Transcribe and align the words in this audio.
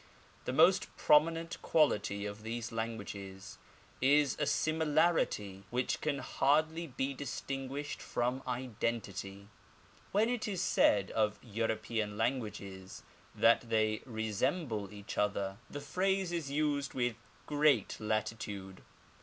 The 0.45 0.51
most 0.51 0.97
prominent 0.97 1.61
quality 1.61 2.25
of 2.25 2.41
these 2.41 2.71
languages 2.71 3.59
is 4.01 4.35
a 4.39 4.47
similarity 4.47 5.61
which 5.69 6.01
can 6.01 6.17
hardly 6.17 6.87
be 6.87 7.13
distinguished 7.13 8.01
from 8.01 8.41
identity. 8.47 9.47
When 10.11 10.27
it 10.27 10.47
is 10.47 10.59
said 10.59 11.11
of 11.11 11.37
European 11.43 12.17
lan 12.17 12.41
ffnaffe& 12.41 13.03
that 13.35 13.69
they 13.69 14.01
resemble 14.07 14.91
each 14.91 15.19
other, 15.19 15.57
the 15.69 15.79
phrase 15.79 16.31
is 16.31 16.49
used 16.49 16.95
with 16.95 17.13
The 17.13 17.17
Arabic 17.17 17.19
Language. 17.19 17.43
5 17.43 17.45
great 17.45 17.97
latitude. 17.99 18.81